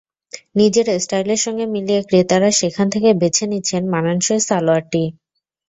নিজের 0.55 0.87
স্টাইলের 0.99 1.39
সঙ্গে 1.45 1.65
মিলিয়ে 1.73 2.01
ক্রেতারা 2.03 2.49
সেখান 2.61 2.87
থেকে 2.89 3.09
বেছে 3.21 3.45
নিচ্ছেন 3.51 3.83
মানানসই 3.93 4.41
সালোয়ারটি। 4.47 5.03